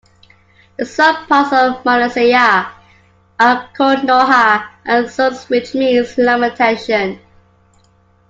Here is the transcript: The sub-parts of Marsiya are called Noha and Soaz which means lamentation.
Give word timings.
The 0.77 0.85
sub-parts 0.87 1.53
of 1.53 1.83
Marsiya 1.83 2.71
are 3.39 3.69
called 3.77 3.99
Noha 3.99 4.67
and 4.83 5.05
Soaz 5.05 5.47
which 5.47 5.75
means 5.75 6.17
lamentation. 6.17 7.19